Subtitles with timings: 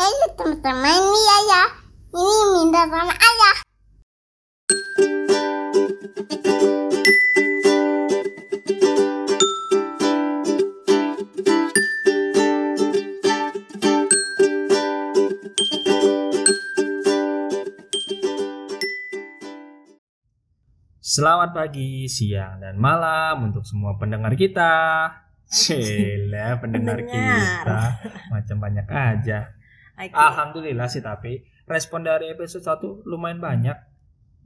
[0.00, 1.68] Halo teman-teman, ini ayah.
[2.08, 3.56] Ini minta sama ayah.
[20.96, 25.12] Selamat pagi, siang, dan malam untuk semua pendengar kita.
[25.68, 26.96] Pendengar, Pendengar.
[27.04, 27.80] kita
[28.32, 29.59] macam banyak aja.
[30.00, 30.16] Oke.
[30.16, 33.76] Alhamdulillah sih tapi respon dari episode 1 lumayan banyak.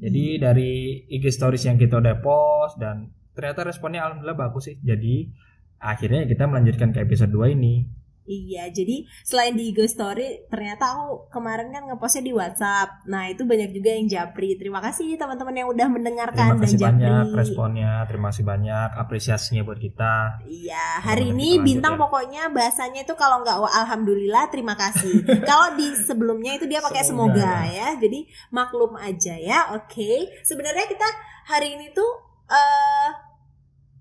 [0.03, 0.73] Jadi dari
[1.07, 4.77] IG stories yang kita udah post dan ternyata responnya alhamdulillah bagus sih.
[4.83, 5.31] Jadi
[5.79, 7.87] akhirnya kita melanjutkan ke episode 2 ini.
[8.25, 13.05] Iya, jadi selain di IG Story, ternyata aku kemarin kan ngepostnya di WhatsApp.
[13.05, 14.57] Nah, itu banyak juga yang japri.
[14.57, 17.05] Terima kasih teman-teman yang udah mendengarkan Terima kasih dan japri.
[17.05, 20.41] banyak responnya, terima kasih banyak apresiasinya buat kita.
[20.49, 22.01] Iya, hari ini bintang ya.
[22.01, 25.21] pokoknya bahasanya itu kalau nggak alhamdulillah terima kasih.
[25.51, 27.89] kalau di sebelumnya itu dia pakai Semoga, semoga, ya.
[28.01, 29.77] Jadi maklum aja ya.
[29.77, 30.33] Oke.
[30.41, 31.09] Sebenarnya kita
[31.45, 32.09] hari ini tuh
[32.49, 33.11] eh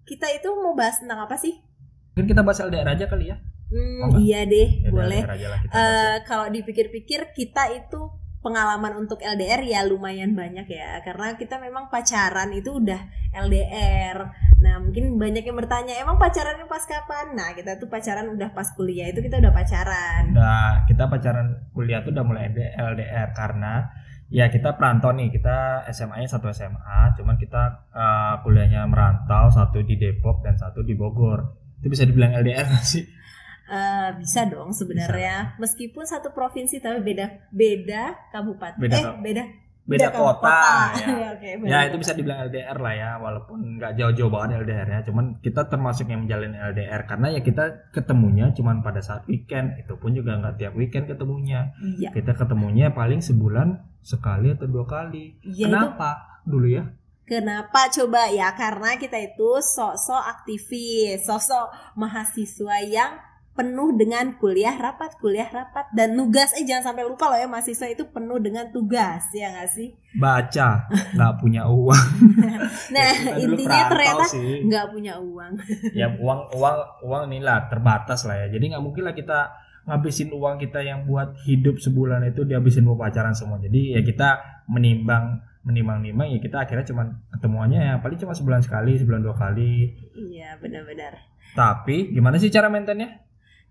[0.08, 1.59] kita itu mau bahas tentang apa sih?
[2.16, 3.38] Mungkin kita bahas LDR aja kali ya.
[3.74, 5.22] Hmm, iya deh, Ya, boleh.
[5.74, 11.88] Eh, kalau dipikir-pikir kita itu pengalaman untuk LDR ya lumayan banyak ya karena kita memang
[11.88, 13.00] pacaran itu udah
[13.32, 14.20] LDR.
[14.60, 17.34] Nah mungkin banyak yang bertanya emang pacarannya pas kapan?
[17.34, 20.36] Nah kita tuh pacaran udah pas kuliah itu kita udah pacaran.
[20.36, 23.88] Nah, kita pacaran kuliah tuh udah mulai LDR karena
[24.28, 29.96] ya kita perantau nih, kita SMA-nya satu SMA, cuman kita eh, kuliahnya merantau, satu di
[29.96, 31.64] Depok dan satu di Bogor.
[31.80, 33.04] Itu bisa dibilang LDR nggak sih?
[33.64, 38.03] Eh, bisa dong sebenarnya meskipun satu provinsi tapi beda beda
[38.36, 38.75] kabupaten.
[38.75, 39.44] Beda eh beda
[39.83, 40.95] Beda kota.
[40.95, 41.08] Ya.
[41.44, 42.02] Ya, beda Ya itu kota.
[42.08, 45.03] bisa dibilang LDR lah ya, walaupun nggak jauh-jauh banget LDR-nya.
[45.03, 49.75] Cuman kita termasuk yang menjalin LDR karena ya kita ketemunya cuman pada saat weekend.
[49.75, 51.75] Itu pun juga nggak tiap weekend ketemunya.
[51.83, 52.16] Iya.
[52.16, 55.36] Kita ketemunya paling sebulan sekali atau dua kali.
[55.44, 56.39] Itu Kenapa?
[56.48, 56.83] Dulu ya.
[57.27, 58.55] Kenapa coba ya?
[58.55, 63.20] Karena kita itu sosok aktivis, sosok mahasiswa yang
[63.53, 66.53] penuh dengan kuliah rapat, kuliah rapat dan nugas.
[66.53, 69.89] Eh jangan sampai lupa loh ya mahasiswa itu penuh dengan tugas ya nggak sih?
[70.14, 70.86] baca
[71.17, 72.05] nggak punya uang
[72.93, 74.25] Nah Ya, intinya ternyata
[74.61, 75.53] nggak punya uang.
[75.99, 79.49] ya uang uang uang inilah terbatas lah ya jadi nggak mungkin lah kita
[79.83, 84.30] ngabisin uang kita yang buat hidup sebulan itu dihabisin buat pacaran semua jadi ya kita
[84.70, 89.33] menimbang menimbang nimbang ya kita akhirnya cuman ketemuannya ya paling cuma sebulan sekali sebulan dua
[89.33, 91.17] kali Iya benar-benar.
[91.53, 93.23] tapi gimana sih cara maintainnya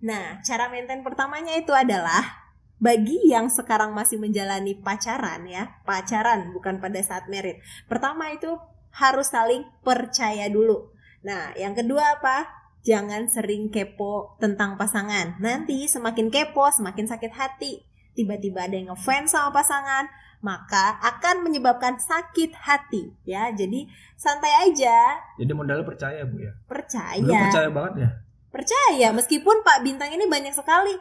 [0.03, 2.43] Nah cara maintain pertamanya itu adalah
[2.83, 7.63] bagi yang sekarang masih menjalani pacaran ya, pacaran bukan pada saat merit.
[7.87, 8.59] Pertama itu
[8.91, 10.91] harus saling percaya dulu.
[11.23, 12.51] Nah, yang kedua apa?
[12.83, 15.39] Jangan sering kepo tentang pasangan.
[15.39, 17.87] Nanti semakin kepo, semakin sakit hati.
[18.19, 20.11] Tiba-tiba ada yang ngefans sama pasangan,
[20.43, 23.55] maka akan menyebabkan sakit hati ya.
[23.55, 23.87] Jadi
[24.19, 27.23] santai aja, jadi modalnya percaya bu ya percaya.
[27.23, 28.11] Dulu percaya banget ya
[28.53, 30.93] Percaya, meskipun Pak Bintang ini banyak sekali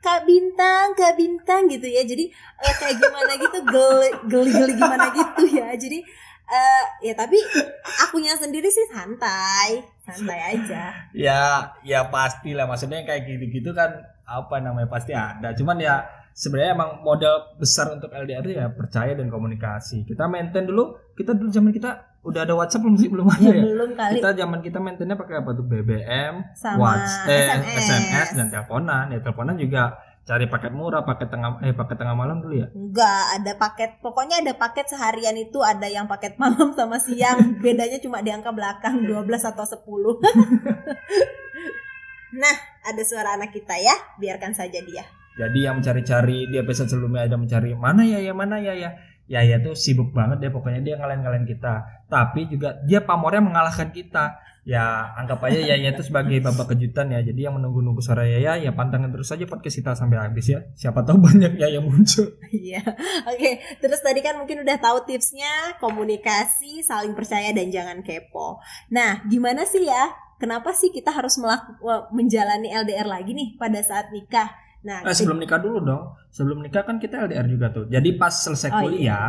[0.00, 2.04] Kak Bintang, Kak Bintang gitu ya.
[2.04, 5.72] Jadi eh, kayak gimana gitu, geli, geli-geli gimana gitu ya.
[5.76, 6.00] Jadi
[6.44, 7.40] eh ya tapi
[8.04, 10.92] akunya sendiri sih santai, santai aja.
[11.16, 13.88] ya ya pasti lah maksudnya kayak gitu-gitu kan
[14.28, 16.04] apa namanya pasti ada cuman ya
[16.36, 21.48] sebenarnya emang modal besar untuk LDR ya percaya dan komunikasi kita maintain dulu kita dulu
[21.48, 24.58] zaman kita udah ada WhatsApp belum sih belum ada Ya, ya belum kali kita zaman
[24.64, 27.84] kita maintainnya pakai apa tuh BBM sama WhatsApp eh, SMS.
[27.84, 29.82] SMS dan teleponan ya teleponan juga
[30.24, 34.00] cari paket murah paket tengah eh paket tengah malam dulu ya Enggak, ada paket.
[34.00, 37.60] Pokoknya ada paket seharian itu ada yang paket malam sama siang.
[37.60, 39.84] Bedanya cuma di angka belakang 12 atau 10.
[42.40, 42.56] nah,
[42.88, 43.92] ada suara anak kita ya.
[44.16, 45.04] Biarkan saja dia.
[45.34, 49.40] Jadi yang mencari-cari di episode sebelumnya ada mencari mana ya ya mana ya ya ya
[49.40, 52.04] ya tuh sibuk banget deh pokoknya dia ngalahin-ngalahin kita.
[52.08, 54.36] Tapi juga dia pamornya mengalahkan kita.
[54.64, 57.20] Ya anggap aja ya ya itu sebagai babak kejutan ya.
[57.20, 60.64] Jadi yang menunggu-nunggu suara ya ya pantengin terus aja podcast kita sampai habis ya.
[60.72, 62.28] Siapa tahu banyak ya yang muncul.
[62.54, 62.80] Iya.
[63.28, 68.62] Oke, terus tadi kan mungkin udah tahu tipsnya komunikasi, saling percaya dan jangan kepo.
[68.88, 70.16] Nah, gimana sih ya?
[70.40, 74.63] Kenapa sih kita harus melakukan menjalani LDR lagi nih pada saat nikah?
[74.84, 76.12] Nah, Eh, sebelum nikah dulu dong.
[76.28, 77.84] Sebelum nikah kan kita LDR juga tuh.
[77.86, 78.84] Jadi pas selesai Oh, iya.
[78.84, 79.28] kuliah,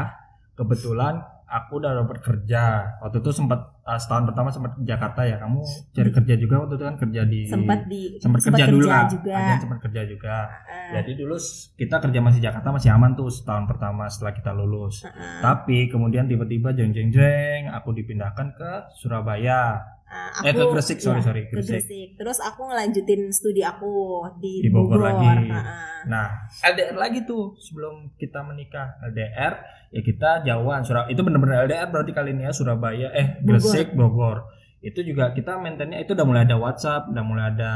[0.54, 1.16] kebetulan
[1.46, 2.63] aku udah dapat kerja.
[3.00, 5.38] Waktu itu sempat eh, setahun pertama sempat di Jakarta ya.
[5.38, 5.62] Kamu
[5.94, 9.06] cari kerja juga waktu itu kan kerja di sempat di sempat kerja dulu lah.
[9.07, 9.34] juga.
[9.34, 10.36] Ada sempat kerja juga.
[10.44, 10.90] Heeh.
[10.92, 11.36] Jadi dulu
[11.78, 15.06] kita kerja masih Jakarta masih aman tuh setahun pertama setelah kita lulus.
[15.06, 15.40] Heeh.
[15.40, 19.95] Tapi kemudian tiba-tiba jeng jeng jeng aku dipindahkan ke Surabaya.
[20.06, 21.81] Nah, Eh, ke Gresik, sorry, ya, sorry, ke Gresik.
[21.81, 22.10] Gresik.
[22.16, 23.90] Terus aku ngelanjutin studi aku
[24.38, 25.50] di, Di Bogor lagi.
[25.50, 25.66] Nah,
[26.06, 26.28] Nah,
[26.62, 29.02] LDR lagi tuh sebelum kita menikah.
[29.04, 29.54] LDR
[29.90, 30.86] ya kita jauhan.
[30.86, 33.57] Surab itu bener-bener LDR berarti kali ini ya Surabaya eh Bogor.
[33.57, 34.38] Gresik, Bogor.
[34.80, 37.72] Itu juga kita maintainnya itu udah mulai ada WhatsApp, udah mulai ada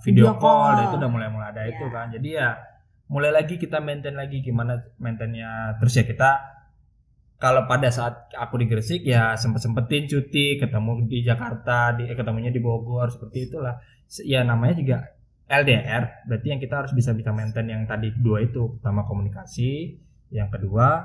[0.00, 0.70] video, Video call, call.
[0.70, 1.74] dan itu udah mulai mulai ada Ya.
[1.74, 2.06] itu kan.
[2.08, 2.48] Jadi ya
[3.08, 5.74] mulai lagi kita maintain lagi gimana maintainnya.
[5.82, 6.30] Terus ya kita
[7.42, 12.14] kalau pada saat aku di Gresik ya sempet sempetin cuti ketemu di Jakarta di eh,
[12.14, 13.82] ketemunya di Bogor seperti itulah.
[14.22, 14.98] Ya namanya juga
[15.50, 18.78] LDR berarti yang kita harus bisa bisa maintain yang tadi dua itu.
[18.78, 19.98] Pertama komunikasi
[20.30, 21.02] yang kedua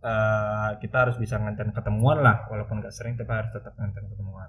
[0.00, 4.48] eh, kita harus bisa maintain ketemuan lah walaupun nggak sering tapi harus tetap maintain ketemuan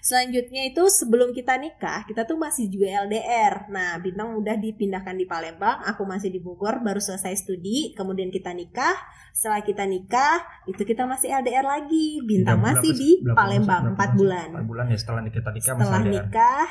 [0.00, 3.68] selanjutnya itu sebelum kita nikah, kita tuh masih juga LDR.
[3.68, 8.50] Nah, Bintang udah dipindahkan di Palembang, aku masih di Bogor, baru selesai studi, kemudian kita
[8.50, 8.96] nikah.
[9.30, 12.24] Setelah kita nikah, itu kita masih LDR lagi.
[12.24, 14.16] Bintang Berapa- masih di berapa- Palembang berapa 4 sih?
[14.16, 14.48] bulan.
[14.50, 16.68] empat bulan ya setelah kita nikah masih Setelah LDR nikah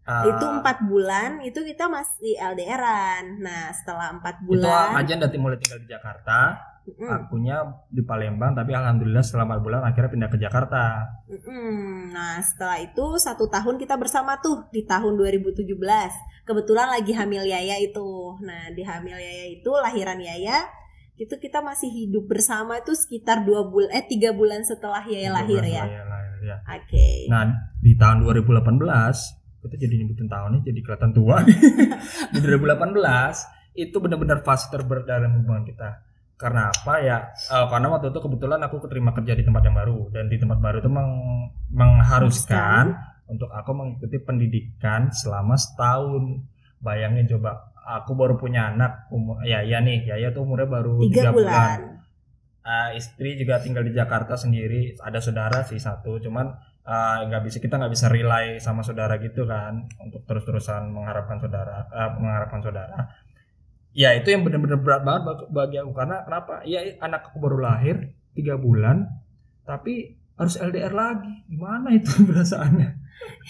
[0.00, 3.38] Ah, itu empat bulan itu kita masih LDRan.
[3.38, 6.56] Nah, setelah empat itu bulan, aja dari mulai tinggal di Jakarta
[6.96, 10.82] mm, akunya di Palembang tapi alhamdulillah setelah 4 bulan akhirnya pindah ke Jakarta
[11.30, 12.10] mm.
[12.10, 15.66] nah setelah itu satu tahun kita bersama tuh di tahun 2017.
[16.48, 18.34] Kebetulan lagi hamil Yaya itu.
[18.42, 20.66] Nah, di hamil Yaya itu lahiran Yaya
[21.20, 25.60] itu kita masih hidup bersama itu sekitar dua bulan eh tiga bulan setelah Yaya lahir
[25.60, 25.84] ya.
[25.84, 26.56] Lahir, lahir, ya.
[26.64, 27.28] Oke.
[27.28, 27.44] Nah
[27.76, 28.64] di tahun 2018
[29.60, 31.44] kita jadi nyebutin tahunnya jadi kelihatan tua
[32.32, 36.08] di 2018 itu benar-benar fase terberat dalam hubungan kita.
[36.40, 37.18] Karena apa ya?
[37.52, 40.58] Eh, karena waktu itu kebetulan aku keterima kerja di tempat yang baru dan di tempat
[40.58, 42.96] baru itu meng- mengharuskan
[43.28, 46.40] untuk aku mengikuti pendidikan selama setahun.
[46.80, 51.28] Bayangin coba, aku baru punya anak umur ya ya nih, Yaya tuh umurnya baru tiga
[51.28, 51.78] tiga bulan.
[52.60, 56.44] Eh, istri juga tinggal di Jakarta sendiri ada saudara sih satu cuman
[56.84, 61.88] eh, nggak bisa kita nggak bisa rely sama saudara gitu kan untuk terus-terusan mengharapkan saudara
[61.88, 62.98] eh, mengharapkan saudara
[63.90, 65.92] ya itu yang benar-benar berat banget bag- bagi aku.
[65.94, 66.62] Karena kenapa?
[66.66, 69.10] Ya anak aku baru lahir tiga bulan
[69.66, 71.44] tapi harus LDR lagi.
[71.50, 72.88] Gimana itu perasaannya?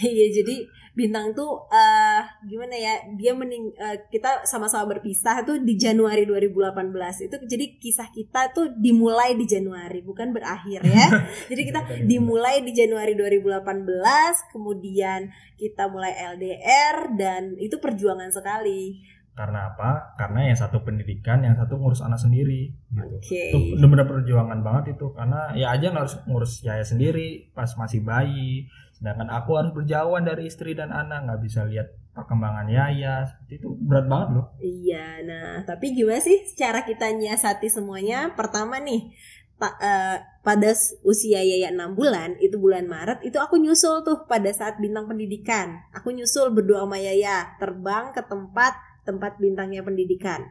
[0.03, 2.21] Iya jadi bintang tuh eh
[2.51, 8.11] gimana ya dia mening eh, kita sama-sama berpisah tuh di Januari 2018 itu jadi kisah
[8.11, 11.07] kita tuh dimulai di Januari bukan berakhir ya.
[11.51, 18.99] Jadi kita dimulai di Januari 2018 kemudian kita mulai LDR dan itu perjuangan sekali
[19.35, 20.15] karena apa?
[20.19, 23.17] Karena yang satu pendidikan yang satu ngurus anak sendiri gitu.
[23.17, 23.43] Oke.
[23.55, 25.07] Itu benar-benar perjuangan banget itu.
[25.17, 28.69] Karena ya aja harus ngurus Yaya sendiri pas masih bayi.
[28.93, 33.69] Sedangkan aku harus berjauhan dari istri dan anak nggak bisa lihat perkembangan Yaya seperti itu
[33.81, 34.47] berat banget loh.
[34.61, 38.35] Iya, nah tapi gimana sih cara kita nyiasati semuanya?
[38.37, 39.15] Pertama nih,
[39.57, 40.75] pa- eh, pada
[41.07, 45.81] usia Yaya 6 bulan, itu bulan Maret, itu aku nyusul tuh pada saat bintang pendidikan.
[45.97, 50.47] Aku nyusul berdua sama Yaya, terbang ke tempat tempat bintangnya pendidikan.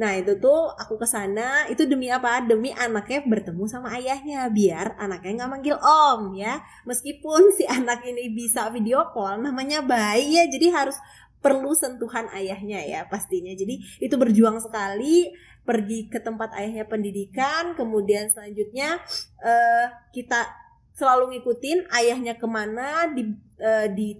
[0.00, 2.40] Nah itu tuh aku ke sana itu demi apa?
[2.40, 6.64] Demi anaknya bertemu sama ayahnya biar anaknya nggak manggil om ya.
[6.88, 10.96] Meskipun si anak ini bisa video call, namanya bayi ya, jadi harus
[11.44, 13.52] perlu sentuhan ayahnya ya pastinya.
[13.52, 15.36] Jadi itu berjuang sekali
[15.68, 19.04] pergi ke tempat ayahnya pendidikan, kemudian selanjutnya
[19.44, 19.86] eh,
[20.16, 20.48] kita
[20.96, 24.16] selalu ngikutin ayahnya ke mana di eh, di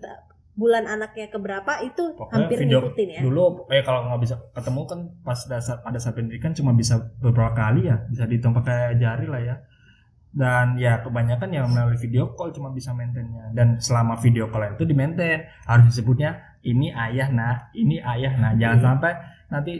[0.52, 3.20] bulan anaknya keberapa itu Pokoknya hampir video ngikutin ya.
[3.22, 7.52] dulu eh kalau nggak bisa ketemu kan pas dasar pada saat pendidikan cuma bisa beberapa
[7.52, 9.56] kali ya bisa dihitung pakai jari lah ya.
[10.30, 13.50] Dan ya kebanyakan yang melalui video call cuma bisa maintainnya.
[13.50, 18.54] Dan selama video call itu di maintain harus disebutnya ini ayah nah ini ayah nah
[18.54, 18.84] jangan Iya.
[18.84, 19.12] sampai
[19.48, 19.72] nanti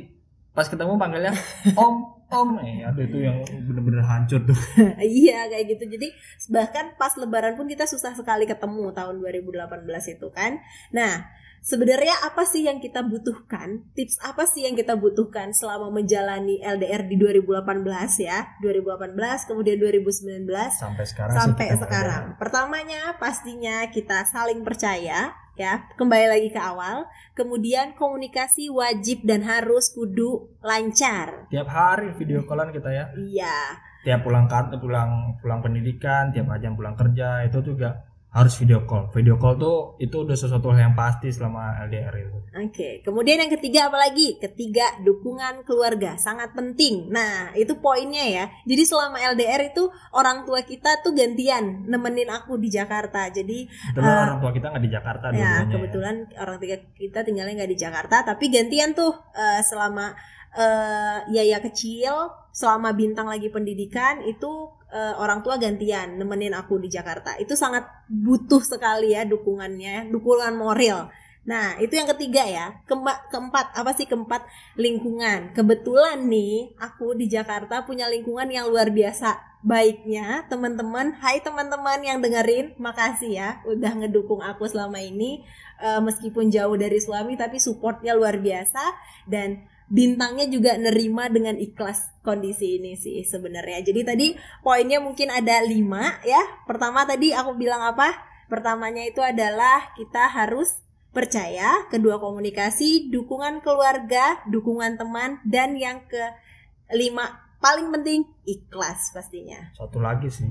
[0.51, 1.31] pas ketemu panggilnya
[1.77, 4.59] om om eh aduh itu yang bener-bener hancur tuh
[5.03, 5.85] iya kayak gitu.
[5.99, 6.09] Jadi
[6.51, 10.63] bahkan pas lebaran pun kita susah sekali ketemu tahun 2018 itu kan.
[10.95, 11.27] Nah,
[11.61, 13.85] sebenarnya apa sih yang kita butuhkan?
[13.93, 17.85] Tips apa sih yang kita butuhkan selama menjalani LDR di 2018
[18.21, 18.57] ya?
[18.61, 19.17] 2018
[19.49, 22.25] kemudian 2019 sampai sekarang sampai sekarang.
[22.37, 25.73] Pertamanya pastinya kita saling percaya ya.
[25.95, 27.05] Kembali lagi ke awal.
[27.37, 31.49] Kemudian komunikasi wajib dan harus kudu lancar.
[31.49, 33.59] tiap hari video callan kita ya Iya.
[34.01, 39.11] tiap pulang kan pulang pulang pendidikan tiap ajang pulang kerja itu juga harus video call
[39.11, 43.47] video call tuh itu udah sesuatu hal yang pasti selama LDR itu Oke, kemudian yang
[43.55, 44.35] ketiga apa lagi?
[44.43, 47.07] Ketiga, dukungan keluarga sangat penting.
[47.07, 48.45] Nah, itu poinnya ya.
[48.67, 53.31] Jadi selama LDR itu orang tua kita tuh gantian nemenin aku di Jakarta.
[53.31, 54.27] Jadi kebetulan Ah.
[54.35, 55.53] orang tua kita nggak di Jakarta ya ya.
[55.63, 60.11] kebetulan orang tiga kita tinggalnya nggak di Jakarta, tapi gantian tuh eh, selama
[60.51, 66.91] eh, Yaya kecil, selama bintang lagi pendidikan itu eh, orang tua gantian nemenin aku di
[66.91, 67.39] Jakarta.
[67.39, 71.09] Itu sangat butuh sekali ya dukungannya, dukungan moral.
[71.41, 72.67] Nah, itu yang ketiga ya.
[72.85, 74.45] Keempat, keempat apa sih keempat?
[74.77, 75.57] Lingkungan.
[75.57, 79.51] Kebetulan nih aku di Jakarta punya lingkungan yang luar biasa.
[79.61, 85.45] Baiknya teman-teman, hai teman-teman yang dengerin, makasih ya udah ngedukung aku selama ini
[85.81, 88.85] Eh, meskipun jauh dari suami tapi supportnya luar biasa
[89.25, 93.81] dan bintangnya juga nerima dengan ikhlas kondisi ini sih sebenarnya.
[93.89, 94.27] Jadi tadi
[94.61, 96.45] poinnya mungkin ada lima ya.
[96.69, 98.13] Pertama tadi aku bilang apa?
[98.53, 107.51] Pertamanya itu adalah kita harus percaya, kedua komunikasi, dukungan keluarga, dukungan teman, dan yang kelima
[107.59, 109.71] paling penting ikhlas pastinya.
[109.77, 110.49] Satu lagi sih.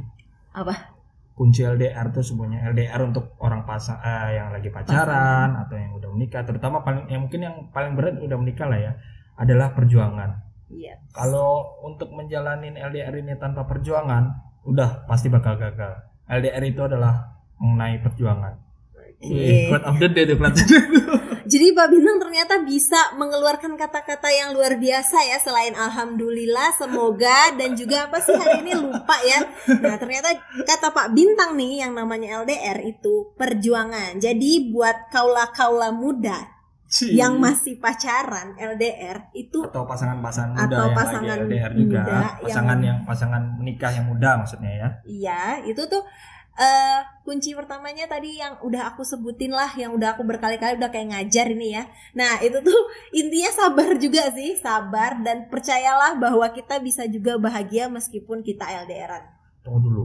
[0.54, 1.00] Apa?
[1.40, 6.12] kunci LDR tuh semuanya LDR untuk orang pasang eh, yang lagi pacaran atau yang udah
[6.12, 8.92] menikah terutama paling yang mungkin yang paling berat udah menikah lah ya
[9.40, 10.36] adalah perjuangan
[10.68, 11.00] Iya.
[11.16, 14.36] kalau untuk menjalanin LDR ini tanpa perjuangan
[14.68, 18.60] udah pasti bakal gagal LDR itu adalah mengenai perjuangan
[19.20, 19.68] Wih, Oke.
[19.68, 20.40] quote of the day tuh.
[21.52, 27.76] Jadi Pak Bintang ternyata bisa mengeluarkan kata-kata yang luar biasa ya selain alhamdulillah, semoga dan
[27.76, 29.44] juga apa sih hari ini lupa ya.
[29.82, 34.24] Nah, ternyata kata Pak Bintang nih yang namanya LDR itu perjuangan.
[34.24, 36.60] Jadi buat kaula-kaula muda
[37.06, 42.10] yang masih pacaran LDR itu atau pasangan-pasangan muda Atau yang pasangan lagi LDR juga muda
[42.10, 42.98] yang- pasangan yang...
[43.06, 46.02] pasangan menikah yang muda maksudnya ya Iya, itu tuh
[46.60, 51.16] eh kunci pertamanya tadi yang udah aku sebutin lah, yang udah aku berkali-kali udah kayak
[51.16, 51.88] ngajar ini ya.
[52.20, 52.80] Nah, itu tuh
[53.20, 59.24] intinya sabar juga sih, sabar dan percayalah bahwa kita bisa juga bahagia meskipun kita LDRan.
[59.60, 60.04] tunggu dulu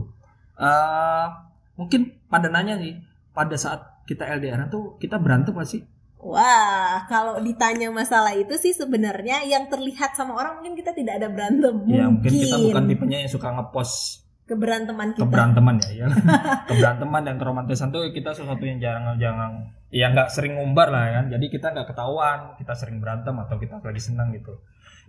[0.59, 1.27] eh
[1.75, 2.95] mungkin pada nanya nih
[3.35, 5.83] pada saat kita LDR tuh kita berantem gak sih
[6.25, 11.29] Wah, kalau ditanya masalah itu sih sebenarnya yang terlihat sama orang mungkin kita tidak ada
[11.29, 11.85] berantem.
[11.85, 15.25] ya mungkin kita bukan tipenya yang suka ngepost keberanteman kita.
[15.25, 16.07] keberanteman ya, ya.
[16.69, 21.25] keberanteman dan keromantisan tuh kita sesuatu yang jarang jangan ya nggak sering ngumbar lah kan
[21.33, 24.53] jadi kita nggak ketahuan kita sering berantem atau kita lagi senang gitu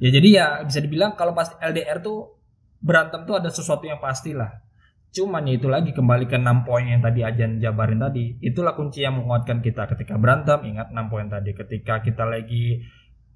[0.00, 2.40] ya jadi ya bisa dibilang kalau pas LDR tuh
[2.80, 4.52] berantem tuh ada sesuatu yang pasti lah
[5.12, 9.00] cuman ya itu lagi kembali ke 6 poin yang tadi Ajan jabarin tadi itulah kunci
[9.00, 12.84] yang menguatkan kita ketika berantem ingat 6 poin tadi ketika kita lagi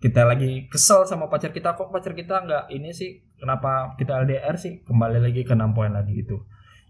[0.00, 4.54] kita lagi kesel sama pacar kita kok pacar kita nggak ini sih kenapa kita LDR
[4.60, 4.84] sih?
[4.84, 6.36] Kembali lagi ke 6 poin lagi itu.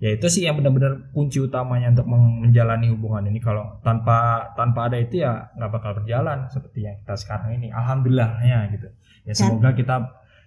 [0.00, 3.38] Ya itu sih yang benar-benar kunci utamanya untuk men- menjalani hubungan ini.
[3.38, 7.68] Kalau tanpa tanpa ada itu ya nggak bakal berjalan seperti yang kita sekarang ini.
[7.70, 8.88] Alhamdulillahnya gitu.
[9.28, 9.96] Ya semoga kita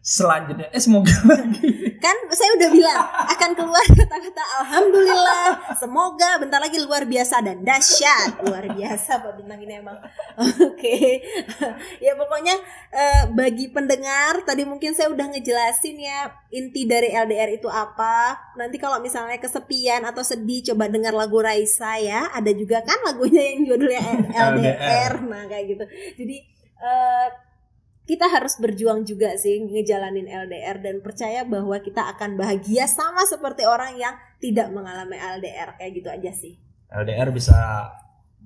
[0.04, 3.00] selanjutnya eh semoga lagi Kan saya udah bilang
[3.32, 5.46] akan keluar kata-kata alhamdulillah,
[5.80, 8.44] semoga bentar lagi luar biasa dan dahsyat.
[8.44, 9.96] Luar biasa Pak Bintang ini emang.
[10.68, 11.24] Oke.
[12.04, 12.60] ya pokoknya
[12.92, 18.36] eh, bagi pendengar tadi mungkin saya udah ngejelasin ya inti dari LDR itu apa.
[18.60, 22.28] Nanti kalau misalnya kesepian atau sedih coba dengar lagu Raisa ya.
[22.36, 25.24] Ada juga kan lagunya yang judulnya LDR.
[25.24, 25.86] Nah, kayak gitu.
[26.20, 26.36] Jadi
[26.84, 27.53] eh
[28.04, 33.64] kita harus berjuang juga sih ngejalanin LDR dan percaya bahwa kita akan bahagia sama seperti
[33.64, 36.60] orang yang tidak mengalami LDR kayak gitu aja sih.
[36.92, 37.90] LDR bisa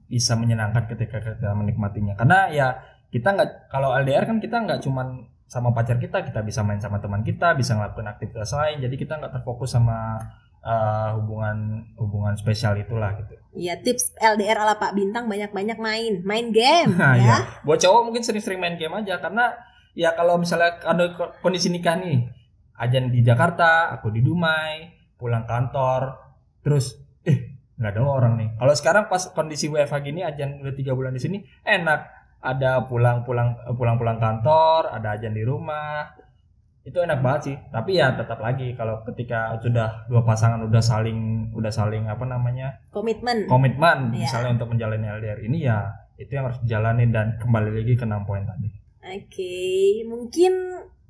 [0.07, 2.67] bisa menyenangkan ketika kita menikmatinya karena ya
[3.11, 6.99] kita nggak kalau LDR kan kita nggak cuman sama pacar kita kita bisa main sama
[6.99, 10.19] teman kita bisa ngelakuin aktivitas lain jadi kita nggak terfokus sama
[10.67, 11.57] eh, hubungan
[11.95, 17.15] hubungan spesial itulah gitu Ya tips LDR ala Pak Bintang banyak-banyak main, main game Nah,
[17.17, 17.25] ya.
[17.25, 17.37] ya.
[17.63, 19.55] buat cowok mungkin sering-sering main game aja karena
[19.93, 22.21] ya kalau misalnya ada ko- kondisi nikah nih
[22.77, 24.85] ajan di Jakarta aku di Dumai
[25.17, 26.13] pulang kantor
[26.61, 26.93] terus
[27.23, 31.09] eh nggak ada orang nih kalau sekarang pas kondisi WFH gini ajan udah tiga bulan
[31.09, 36.13] di sini enak ada pulang-pulang eh, pulang-pulang kantor ada ajan di rumah
[36.87, 41.51] itu enak banget sih tapi ya tetap lagi kalau ketika sudah dua pasangan udah saling
[41.51, 43.43] udah saling apa namanya Komitmen.
[43.51, 44.23] komitmen Iya.
[44.23, 45.83] misalnya untuk menjalani LDR ini ya
[46.17, 48.73] itu yang harus dijalanin dan kembali lagi ke enam poin tadi.
[49.05, 50.53] Oke, mungkin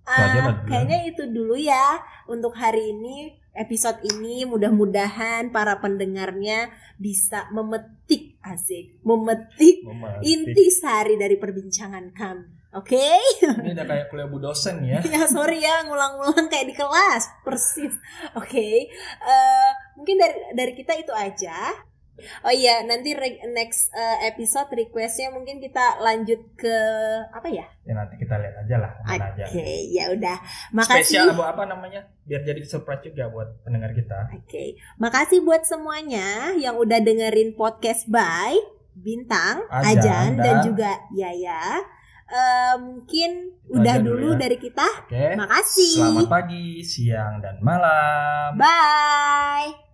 [0.04, 0.68] aja ah, lah dulu.
[0.68, 6.70] kayaknya itu dulu ya untuk hari ini episode ini mudah-mudahan para pendengarnya
[7.00, 10.24] bisa memetik asik, memetik Memetik.
[10.24, 12.57] inti sari dari perbincangan kami.
[12.70, 13.00] Oke?
[13.40, 15.00] Ini udah kayak kuliah bu dosen ya.
[15.08, 17.96] ya sorry ya ngulang-ngulang kayak di kelas persis
[18.34, 18.68] oke
[19.18, 21.74] eh, mungkin dari dari kita itu aja
[22.42, 26.76] oh iya nanti re- next eh, episode requestnya mungkin kita lanjut ke
[27.30, 29.46] apa ya Ya nanti kita lihat aja lah oke aja.
[29.88, 30.38] ya udah
[30.72, 32.04] makasih Spesial buat apa namanya?
[32.26, 34.28] Biar jadi surprise juga buat pendengar kita.
[34.36, 38.60] Oke, makasih buat semuanya yang udah dengerin podcast by
[38.92, 41.80] Bintang, Ajan, Ajan, dan dan- juga Yaya.
[42.28, 43.30] Eh, mungkin
[43.68, 44.40] Itu udah dulu dulu ya.
[44.48, 44.88] dari kita.
[45.08, 45.26] Oke.
[45.36, 45.96] Makasih.
[46.00, 48.56] Selamat pagi, siang, dan malam.
[48.60, 49.87] Bye.